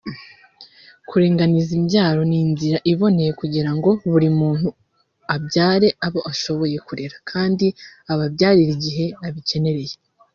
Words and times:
Kuringaniza 1.07 1.71
imbyaro 1.79 2.21
ni 2.29 2.37
inzira 2.45 2.77
iboneye 2.91 3.31
kugira 3.39 3.69
ngo 3.75 3.89
buri 4.11 4.29
muntu 4.39 4.67
abyare 5.35 5.87
abo 6.05 6.19
ashoboye 6.31 6.77
kurera 6.87 7.17
kandi 7.29 7.65
ababyarire 8.11 8.71
igihe 8.77 9.05
abikenereye 9.27 9.95